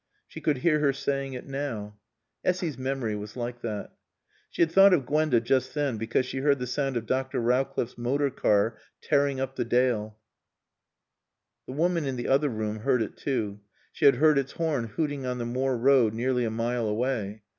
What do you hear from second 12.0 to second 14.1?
in the other room heard it too. She